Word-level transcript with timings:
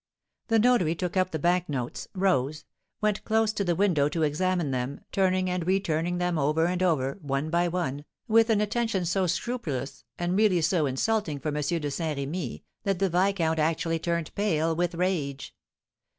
The 0.47 0.57
notary 0.57 0.95
took 0.95 1.15
up 1.15 1.29
the 1.29 1.37
bank 1.37 1.69
notes, 1.69 2.07
rose, 2.15 2.65
went 3.01 3.23
close 3.23 3.53
to 3.53 3.63
the 3.63 3.75
window 3.75 4.09
to 4.09 4.23
examine 4.23 4.71
them, 4.71 5.01
turning 5.11 5.47
and 5.47 5.67
re 5.67 5.79
turning 5.79 6.17
them 6.17 6.39
over 6.39 6.65
and 6.65 6.81
over, 6.81 7.19
one 7.21 7.51
by 7.51 7.67
one, 7.67 8.05
with 8.27 8.49
an 8.49 8.61
attention 8.61 9.05
so 9.05 9.27
scrupulous, 9.27 10.03
and 10.17 10.35
really 10.35 10.61
so 10.61 10.87
insulting 10.87 11.39
for 11.39 11.49
M. 11.49 11.53
de 11.61 11.91
Saint 11.91 12.17
Rémy, 12.17 12.63
that 12.81 12.97
the 12.97 13.09
viscount 13.09 13.59
actually 13.59 13.99
turned 13.99 14.33
pale 14.33 14.75
with 14.75 14.95
rage. 14.95 15.53